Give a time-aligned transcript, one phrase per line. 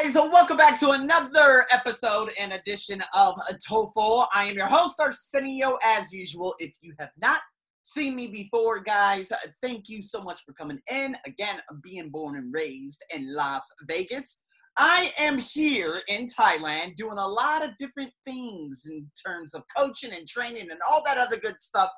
[0.00, 3.34] guys, welcome back to another episode and edition of
[3.68, 4.26] TOEFL.
[4.32, 6.54] I am your host, Arsenio, as usual.
[6.60, 7.40] If you have not
[7.82, 11.16] seen me before, guys, thank you so much for coming in.
[11.26, 14.42] Again, being born and raised in Las Vegas.
[14.76, 20.12] I am here in Thailand doing a lot of different things in terms of coaching
[20.12, 21.90] and training and all that other good stuff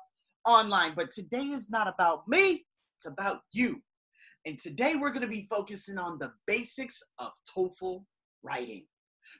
[0.47, 0.93] online.
[0.95, 2.65] But today is not about me,
[2.97, 3.79] it's about you.
[4.45, 8.03] And today we're going to be focusing on the basics of TOEFL
[8.43, 8.85] writing.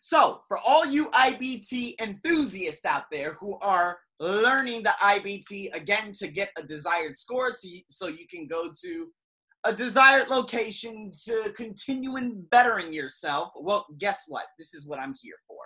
[0.02, 6.28] So, for all you IBT enthusiasts out there who are learning the IBT again to
[6.28, 9.08] get a desired score to, so you can go to
[9.64, 14.46] a desired location to continue in bettering yourself, well, guess what?
[14.58, 15.64] This is what I'm here for.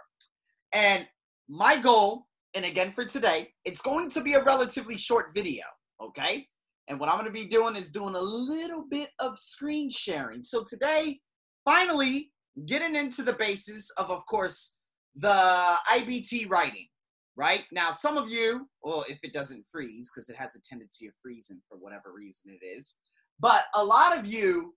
[0.73, 1.05] And
[1.49, 5.63] my goal, and again for today, it's going to be a relatively short video,
[6.01, 6.47] okay?
[6.87, 10.43] And what I'm going to be doing is doing a little bit of screen sharing.
[10.43, 11.19] So today,
[11.63, 12.31] finally,
[12.67, 14.75] getting into the basis of, of course,
[15.15, 16.87] the IBT writing,
[17.35, 17.61] right?
[17.71, 21.13] Now, some of you, well, if it doesn't freeze, because it has a tendency of
[21.21, 22.97] freezing for whatever reason it is,
[23.39, 24.73] but a lot of you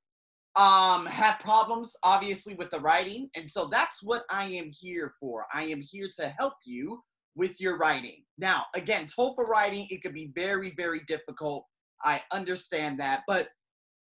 [0.57, 3.29] um, have problems, obviously, with the writing.
[3.37, 5.45] And so that's what I am here for.
[5.53, 7.03] I am here to help you
[7.37, 8.25] with your writing.
[8.39, 11.67] Now, again, TOEFL writing, it could be very, very difficult
[12.03, 13.49] I understand that, but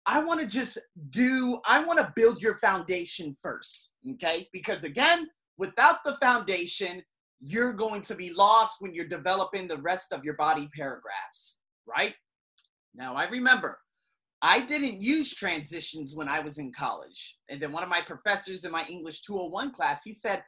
[0.06, 0.78] I want to just
[1.10, 4.48] do, I want to build your foundation first, okay?
[4.52, 7.02] Because again, without the foundation,
[7.40, 12.14] you're going to be lost when you're developing the rest of your body paragraphs, right?
[12.94, 13.78] Now, I remember
[14.42, 17.36] I didn't use transitions when I was in college.
[17.48, 20.42] And then one of my professors in my English 201 class, he said,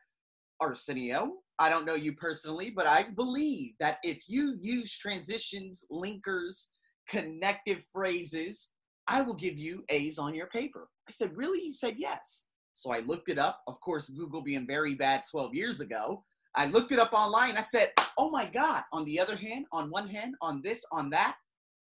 [0.60, 6.68] Arsenio, I don't know you personally, but I believe that if you use transitions, linkers,
[7.12, 8.70] connective phrases,
[9.06, 10.88] I will give you A's on your paper.
[11.08, 11.60] I said, Really?
[11.60, 12.46] He said, Yes.
[12.74, 13.60] So I looked it up.
[13.66, 16.24] Of course, Google being very bad 12 years ago.
[16.54, 17.56] I looked it up online.
[17.56, 18.82] I said, Oh my God.
[18.92, 21.36] On the other hand, on one hand, on this, on that.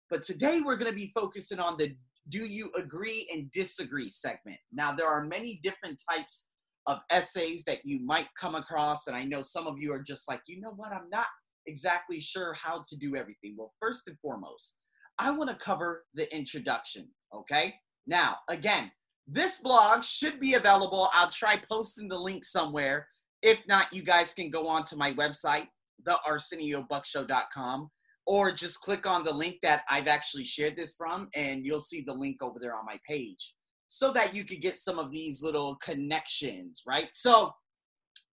[0.10, 1.96] But today we're going to be focusing on the
[2.30, 4.58] do you agree and disagree segment.
[4.72, 6.48] Now, there are many different types
[6.88, 9.08] of essays that you might come across.
[9.08, 10.94] And I know some of you are just like, you know what?
[10.94, 11.28] I'm not
[11.66, 13.56] exactly sure how to do everything.
[13.58, 14.76] Well, first and foremost,
[15.20, 17.76] I want to cover the introduction, okay?
[18.08, 18.92] Now, again,
[19.28, 21.10] this blog should be available.
[21.14, 23.08] I'll try posting the link somewhere.
[23.42, 25.68] If not, you guys can go on to my website,
[26.08, 27.90] thearseniobuckshow.com,
[28.26, 32.04] or just click on the link that I've actually shared this from, and you'll see
[32.06, 33.54] the link over there on my page
[33.88, 37.10] so that you could get some of these little connections, right?
[37.14, 37.54] So,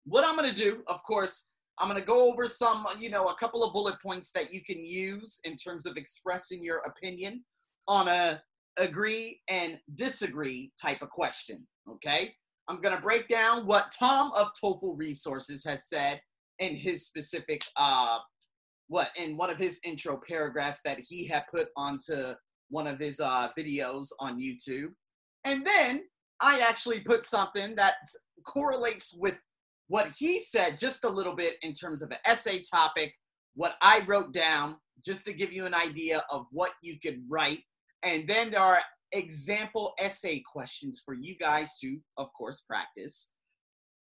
[0.05, 1.50] what I'm going to do, of course,
[1.81, 4.63] I'm going to go over some, you know, a couple of bullet points that you
[4.63, 7.43] can use in terms of expressing your opinion
[7.89, 8.43] on a
[8.77, 11.67] agree and disagree type of question.
[11.89, 12.35] Okay.
[12.69, 16.21] I'm going to break down what Tom of TOEFL Resources has said
[16.61, 18.19] in his specific, uh,
[18.89, 22.35] what, in one of his intro paragraphs that he had put onto
[22.69, 24.91] one of his uh, videos on YouTube.
[25.45, 26.03] And then
[26.41, 27.95] I actually put something that
[28.47, 29.41] correlates with
[29.91, 33.13] what he said just a little bit in terms of an essay topic,
[33.55, 37.59] what I wrote down, just to give you an idea of what you could write.
[38.05, 38.79] And then there are
[39.11, 43.33] example essay questions for you guys to, of course, practice.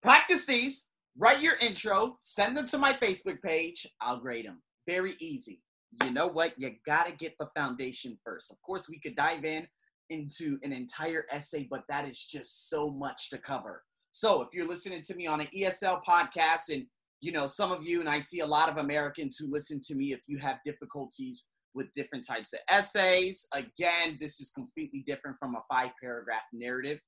[0.04, 3.88] Practice these, write your intro, send them to my Facebook page.
[4.02, 4.62] I'll grade them.
[4.86, 5.62] Very easy.
[6.04, 6.60] You know what?
[6.60, 8.52] You got to get the foundation first.
[8.52, 9.66] Of course, we could dive in
[10.10, 13.84] into an entire essay, but that is just so much to cover.
[14.20, 16.86] So if you're listening to me on an ESL podcast, and
[17.22, 19.96] you know some of you, and I see a lot of Americans who listen to
[19.96, 25.38] me, if you have difficulties with different types of essays, again, this is completely different
[25.40, 27.00] from a five paragraph narrative.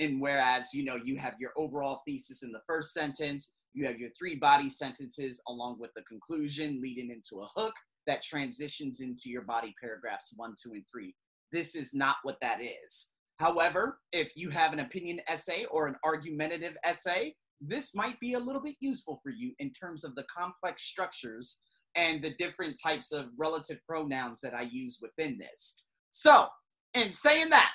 [0.00, 4.00] And whereas you know you have your overall thesis in the first sentence, you have
[4.00, 7.74] your three body sentences along with the conclusion leading into a hook
[8.08, 11.14] that transitions into your body paragraphs one, two, and three.
[11.52, 13.06] This is not what that is.
[13.38, 18.38] However, if you have an opinion essay or an argumentative essay, this might be a
[18.38, 21.58] little bit useful for you in terms of the complex structures
[21.94, 25.82] and the different types of relative pronouns that I use within this.
[26.10, 26.48] So,
[26.94, 27.72] in saying that,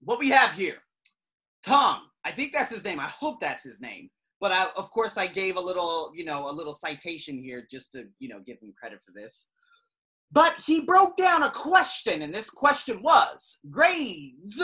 [0.00, 0.78] what we have here,
[1.64, 3.00] Tom, I think that's his name.
[3.00, 4.10] I hope that's his name.
[4.40, 7.92] But I, of course, I gave a little, you know, a little citation here just
[7.92, 9.48] to, you know, give him credit for this.
[10.32, 14.62] But he broke down a question, and this question was grades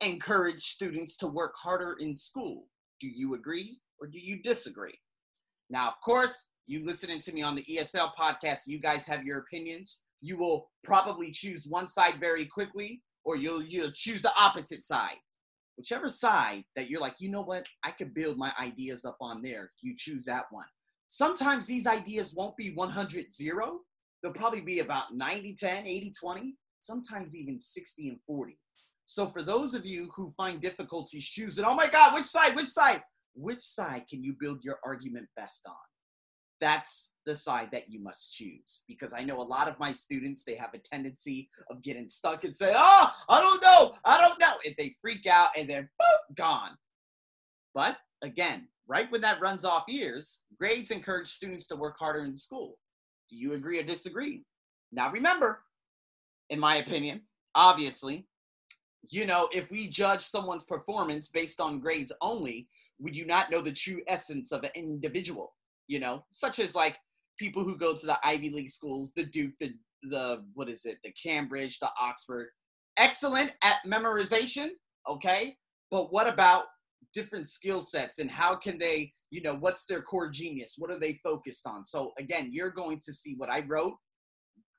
[0.00, 2.66] encourage students to work harder in school.
[3.00, 4.98] Do you agree or do you disagree?
[5.70, 9.38] Now, of course, you listening to me on the ESL podcast, you guys have your
[9.38, 10.00] opinions.
[10.20, 15.18] You will probably choose one side very quickly, or you'll you'll choose the opposite side.
[15.76, 19.42] whichever side that you're like, you know what, I could build my ideas up on
[19.42, 20.66] there, you choose that one.
[21.08, 23.80] Sometimes these ideas won't be 100 0.
[24.26, 28.58] They'll probably be about 90 10, 80 20, sometimes even 60 and 40.
[29.04, 32.66] So for those of you who find difficulties choosing, oh my God, which side, which
[32.66, 33.04] side?
[33.36, 35.76] Which side can you build your argument best on?
[36.60, 38.82] That's the side that you must choose.
[38.88, 42.42] Because I know a lot of my students, they have a tendency of getting stuck
[42.42, 44.54] and say, oh, I don't know, I don't know.
[44.64, 45.88] And they freak out and they're
[46.34, 46.70] gone.
[47.76, 52.36] But again, right when that runs off ears, grades encourage students to work harder in
[52.36, 52.76] school.
[53.30, 54.42] Do you agree or disagree?
[54.92, 55.60] Now remember,
[56.50, 57.22] in my opinion,
[57.54, 58.26] obviously,
[59.08, 62.68] you know, if we judge someone's performance based on grades only,
[62.98, 65.54] we do not know the true essence of an individual,
[65.86, 66.96] you know, such as like
[67.38, 70.98] people who go to the Ivy League schools, the Duke, the the what is it,
[71.02, 72.48] the Cambridge, the Oxford,
[72.96, 74.68] excellent at memorization,
[75.08, 75.56] okay?
[75.90, 76.64] But what about
[77.16, 80.74] different skill sets and how can they, you know, what's their core genius?
[80.76, 81.84] What are they focused on?
[81.84, 83.94] So again, you're going to see what I wrote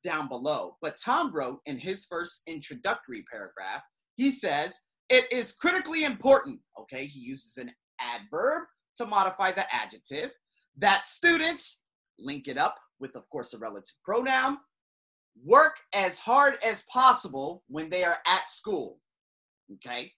[0.04, 0.78] down below.
[0.82, 3.82] But Tom wrote in his first introductory paragraph,
[4.16, 4.80] he says,
[5.10, 7.06] it is critically important, okay?
[7.06, 8.64] He uses an adverb
[8.98, 10.32] to modify the adjective
[10.78, 11.82] that students
[12.20, 14.58] link it up with, of course, a relative pronoun,
[15.44, 19.00] work as hard as possible when they are at school.
[19.74, 20.12] Okay?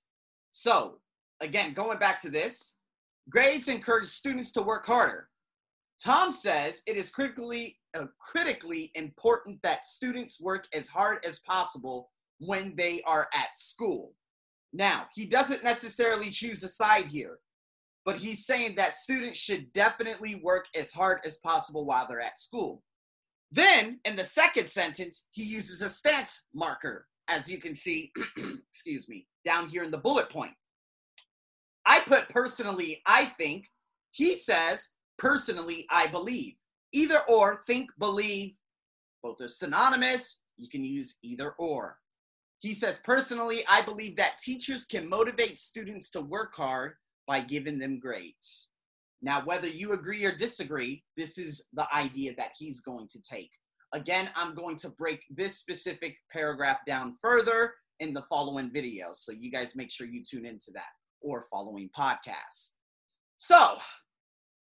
[0.52, 1.00] So,
[1.42, 2.76] again, going back to this,
[3.30, 5.30] grades encourage students to work harder.
[6.04, 12.12] Tom says it is critically uh, critically important that students work as hard as possible
[12.40, 14.14] when they are at school.
[14.72, 17.40] Now, he doesn't necessarily choose a side here
[18.10, 22.40] but he's saying that students should definitely work as hard as possible while they're at
[22.40, 22.82] school.
[23.52, 28.12] Then, in the second sentence, he uses a stance marker, as you can see,
[28.72, 30.54] excuse me, down here in the bullet point.
[31.90, 33.66] I put personally, I think.
[34.12, 36.54] He says, personally, I believe.
[36.94, 38.54] Either or, think, believe,
[39.24, 40.40] both are synonymous.
[40.58, 41.98] You can use either or.
[42.60, 46.94] He says, personally, I believe that teachers can motivate students to work hard
[47.28, 48.70] by giving them grades.
[49.24, 53.50] Now, whether you agree or disagree, this is the idea that he's going to take.
[53.94, 59.16] Again, I'm going to break this specific paragraph down further in the following videos.
[59.16, 62.74] So you guys make sure you tune into that or following podcasts.
[63.38, 63.78] So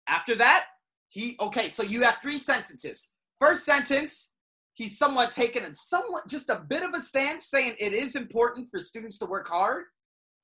[0.08, 0.64] after that,
[1.08, 3.10] he, okay, so you have three sentences.
[3.38, 4.30] First sentence,
[4.74, 8.68] he's somewhat taken a somewhat just a bit of a stance saying it is important
[8.70, 9.84] for students to work hard.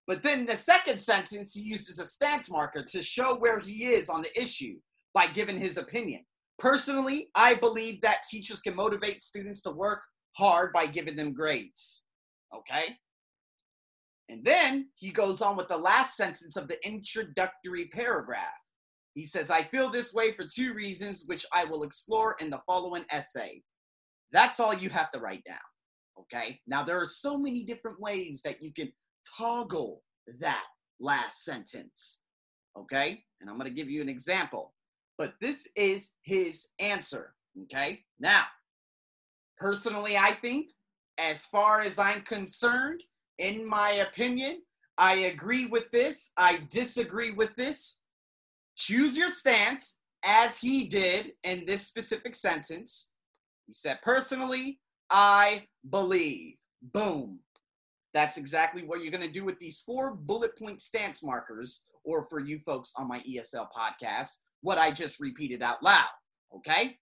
[0.06, 4.08] But then the second sentence, he uses a stance marker to show where he is
[4.08, 4.76] on the issue
[5.14, 6.24] by giving his opinion.
[6.58, 10.02] Personally, I believe that teachers can motivate students to work
[10.32, 12.02] hard by giving them grades.
[12.54, 12.96] Okay?
[14.28, 18.42] And then he goes on with the last sentence of the introductory paragraph.
[19.14, 22.60] He says, I feel this way for two reasons, which I will explore in the
[22.66, 23.62] following essay.
[24.32, 25.56] That's all you have to write down.
[26.20, 26.60] Okay?
[26.66, 28.92] Now, there are so many different ways that you can
[29.36, 30.02] toggle
[30.40, 30.64] that
[31.00, 32.18] last sentence.
[32.78, 33.24] Okay?
[33.40, 34.74] And I'm going to give you an example.
[35.16, 37.34] But this is his answer.
[37.64, 38.00] Okay?
[38.20, 38.44] Now,
[39.58, 40.68] personally, I think,
[41.18, 43.02] as far as I'm concerned,
[43.38, 44.62] in my opinion,
[44.96, 46.32] I agree with this.
[46.36, 47.98] I disagree with this.
[48.76, 53.10] Choose your stance as he did in this specific sentence.
[53.66, 56.56] He said, personally, I believe.
[56.82, 57.40] Boom.
[58.14, 62.26] That's exactly what you're going to do with these four bullet point stance markers, or
[62.28, 66.08] for you folks on my ESL podcast, what I just repeated out loud.
[66.56, 66.96] Okay?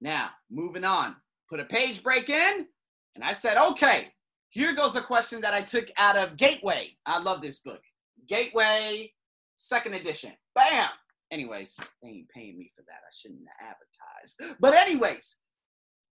[0.00, 1.16] Now, moving on.
[1.50, 2.66] Put a page break in,
[3.14, 4.12] and I said, okay,
[4.54, 6.90] here goes a question that I took out of Gateway.
[7.04, 7.80] I love this book.
[8.28, 9.12] Gateway,
[9.56, 10.30] second edition.
[10.54, 10.90] Bam!
[11.32, 13.00] Anyways, they ain't paying me for that.
[13.02, 14.56] I shouldn't advertise.
[14.60, 15.38] But, anyways,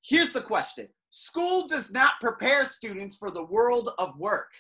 [0.03, 4.51] here's the question School does not prepare students for the world of work.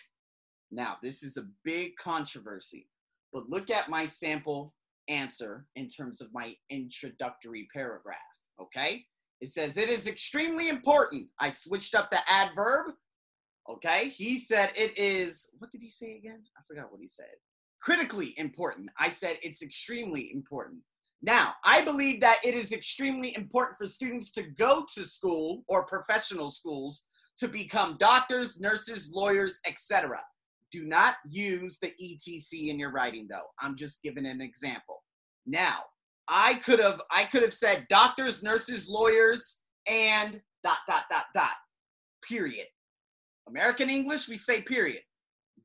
[0.71, 2.87] Now, this is a big controversy,
[3.33, 4.73] but look at my sample
[5.09, 8.17] answer in terms of my introductory paragraph,
[8.61, 9.03] okay?
[9.41, 11.27] It says, It is extremely important.
[11.37, 12.93] I switched up the adverb,
[13.69, 14.09] okay?
[14.09, 16.43] He said it is, what did he say again?
[16.57, 17.35] I forgot what he said.
[17.81, 18.89] Critically important.
[18.97, 20.81] I said it's extremely important.
[21.21, 25.85] Now, I believe that it is extremely important for students to go to school or
[25.85, 27.05] professional schools
[27.37, 30.21] to become doctors, nurses, lawyers, etc.
[30.71, 33.47] Do not use the ETC in your writing though.
[33.59, 35.03] I'm just giving an example.
[35.45, 35.83] Now,
[36.27, 41.55] I could have I could have said doctors, nurses, lawyers and dot dot dot dot.
[42.27, 42.67] Period.
[43.47, 45.01] American English we say period.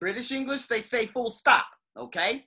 [0.01, 1.67] British English, they say full stop,
[1.97, 2.45] okay?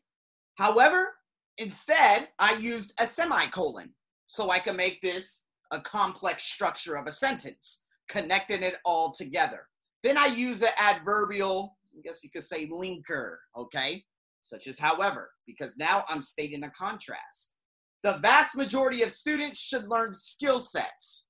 [0.56, 1.14] However,
[1.58, 3.94] instead, I used a semicolon
[4.28, 9.68] so I can make this a complex structure of a sentence, connecting it all together.
[10.04, 14.04] Then I use an adverbial, I guess you could say linker, okay?
[14.42, 17.56] Such as however, because now I'm stating a contrast.
[18.04, 21.28] The vast majority of students should learn skill sets.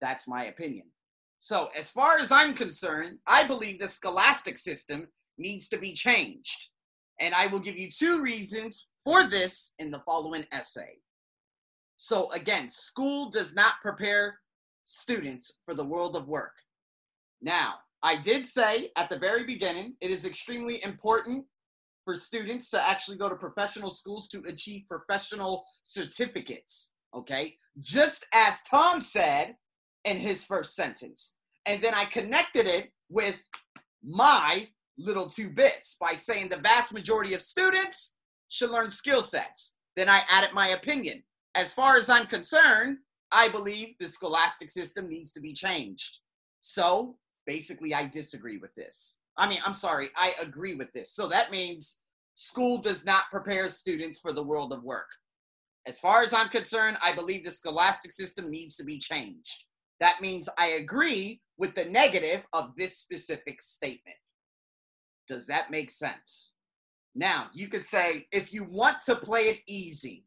[0.00, 0.86] That's my opinion.
[1.38, 6.68] So, as far as I'm concerned, I believe the scholastic system needs to be changed.
[7.20, 10.98] And I will give you two reasons for this in the following essay.
[11.96, 14.38] So, again, school does not prepare
[14.84, 16.54] students for the world of work.
[17.40, 21.44] Now, I did say at the very beginning, it is extremely important
[22.04, 26.92] for students to actually go to professional schools to achieve professional certificates.
[27.14, 27.56] Okay.
[27.80, 29.56] Just as Tom said
[30.04, 31.36] in his first sentence.
[31.66, 33.36] And then I connected it with
[34.02, 38.14] my little two bits by saying the vast majority of students
[38.48, 39.76] should learn skill sets.
[39.96, 41.22] Then I added my opinion.
[41.54, 42.98] As far as I'm concerned,
[43.30, 46.20] I believe the scholastic system needs to be changed.
[46.60, 49.18] So basically, I disagree with this.
[49.36, 51.12] I mean, I'm sorry, I agree with this.
[51.12, 52.00] So that means
[52.34, 55.08] school does not prepare students for the world of work.
[55.86, 59.64] As far as I'm concerned, I believe the scholastic system needs to be changed.
[60.00, 64.16] That means I agree with the negative of this specific statement.
[65.26, 66.52] Does that make sense?
[67.14, 70.24] Now, you could say if you want to play it easy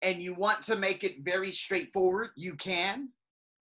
[0.00, 3.10] and you want to make it very straightforward, you can.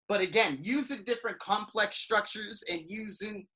[0.09, 3.47] But again, using different complex structures and using,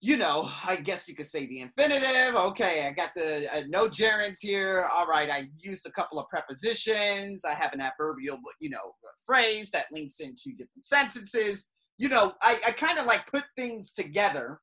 [0.00, 2.36] you know, I guess you could say the infinitive.
[2.36, 4.88] Okay, I got the uh, no gerunds here.
[4.94, 7.44] All right, I used a couple of prepositions.
[7.44, 8.94] I have an adverbial, you know,
[9.26, 11.68] phrase that links into different sentences.
[11.96, 14.60] You know, I, I kind of like put things together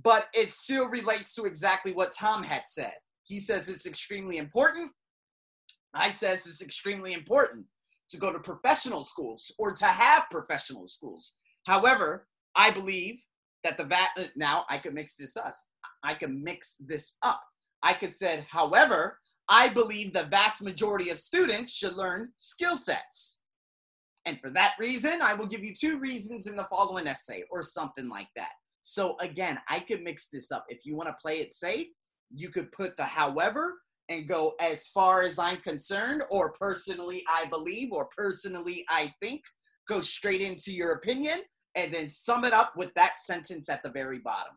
[0.00, 2.94] but it still relates to exactly what Tom had said.
[3.24, 4.90] He says it's extremely important.
[5.94, 7.66] I says it's extremely important
[8.10, 11.34] to go to professional schools or to have professional schools.
[11.66, 13.20] However, I believe
[13.64, 15.52] that the va- uh, now I could mix this up.
[16.02, 17.42] I can mix this up.
[17.82, 23.40] I could said, however, I believe the vast majority of students should learn skill sets.
[24.24, 27.62] And for that reason, I will give you two reasons in the following essay or
[27.62, 28.52] something like that.
[28.82, 30.64] So again, I could mix this up.
[30.68, 31.88] If you want to play it safe,
[32.30, 33.74] you could put the however
[34.08, 39.42] and go as far as I'm concerned, or personally I believe, or personally I think.
[39.88, 41.40] Go straight into your opinion
[41.74, 44.54] and then sum it up with that sentence at the very bottom.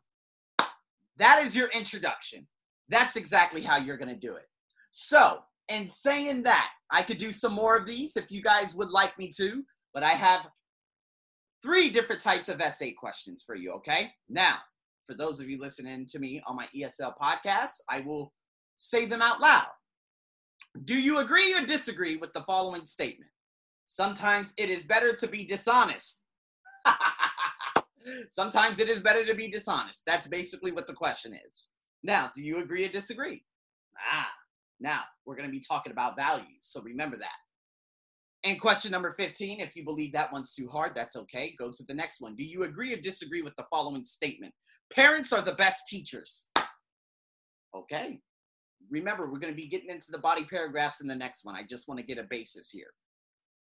[1.18, 2.48] That is your introduction.
[2.90, 4.48] That's exactly how you're going to do it.
[4.92, 8.92] So, in saying that, I could do some more of these if you guys would
[8.92, 10.48] like me to, but I have
[11.64, 14.12] three different types of essay questions for you, okay?
[14.30, 14.58] Now,
[15.08, 18.34] for those of you listening to me on my ESL podcast, I will
[18.78, 19.68] say them out loud.
[20.84, 23.32] Do you agree or disagree with the following statement?
[23.88, 26.22] Sometimes it is better to be dishonest.
[28.32, 30.06] Sometimes it is better to be dishonest.
[30.06, 31.70] That's basically what the question is.
[32.04, 33.44] Now, do you agree or disagree?
[34.12, 34.30] Ah,
[34.80, 36.62] now we're going to be talking about values.
[36.62, 37.30] So remember that.
[38.44, 41.56] And question number 15, if you believe that one's too hard, that's okay.
[41.58, 42.36] Go to the next one.
[42.36, 44.54] Do you agree or disagree with the following statement?
[44.94, 46.50] Parents are the best teachers.
[47.76, 48.20] Okay.
[48.92, 51.56] Remember, we're going to be getting into the body paragraphs in the next one.
[51.56, 52.92] I just want to get a basis here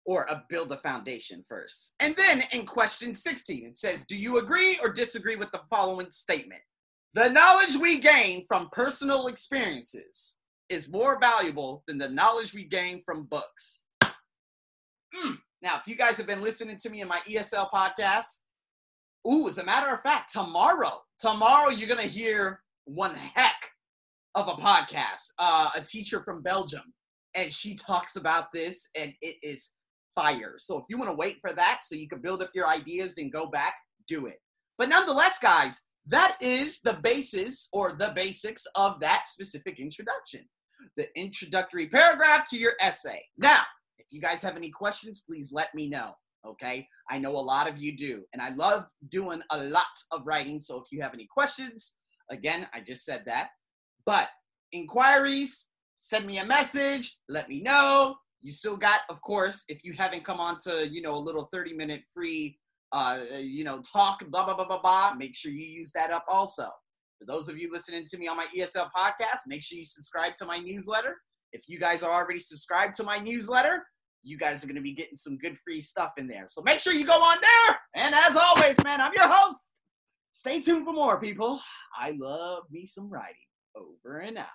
[0.09, 1.93] or a build a foundation first.
[1.99, 6.09] And then in question 16, it says, Do you agree or disagree with the following
[6.09, 6.63] statement?
[7.13, 10.37] The knowledge we gain from personal experiences
[10.67, 13.83] is more valuable than the knowledge we gain from books.
[14.03, 15.37] Mm.
[15.61, 18.37] Now, if you guys have been listening to me in my ESL podcast,
[19.31, 23.69] ooh, as a matter of fact, tomorrow, tomorrow you're gonna hear one heck
[24.33, 25.33] of a podcast.
[25.37, 26.95] Uh, a teacher from Belgium,
[27.35, 29.75] and she talks about this, and it is
[30.15, 30.55] fire.
[30.57, 33.15] So if you want to wait for that, so you can build up your ideas,
[33.15, 33.75] then go back,
[34.07, 34.41] do it.
[34.77, 40.47] But nonetheless, guys, that is the basis or the basics of that specific introduction.
[40.97, 43.21] The introductory paragraph to your essay.
[43.37, 43.61] Now,
[43.97, 46.13] if you guys have any questions, please let me know.
[46.47, 46.87] Okay.
[47.09, 48.23] I know a lot of you do.
[48.33, 50.59] And I love doing a lot of writing.
[50.59, 51.93] So if you have any questions,
[52.31, 53.49] again, I just said that.
[54.05, 54.29] But
[54.71, 58.15] inquiries, send me a message, let me know.
[58.41, 61.45] You still got, of course, if you haven't come on to, you know, a little
[61.51, 62.57] 30 minute free,
[62.91, 66.25] uh, you know, talk, blah, blah, blah, blah, blah, make sure you use that up
[66.27, 66.67] also.
[67.19, 70.35] For those of you listening to me on my ESL podcast, make sure you subscribe
[70.35, 71.17] to my newsletter.
[71.51, 73.85] If you guys are already subscribed to my newsletter,
[74.23, 76.45] you guys are going to be getting some good free stuff in there.
[76.47, 77.77] So make sure you go on there.
[77.95, 79.73] And as always, man, I'm your host,
[80.39, 81.59] Stay tuned for more, people.
[81.99, 83.35] I love me some writing.
[83.75, 84.47] Over and out.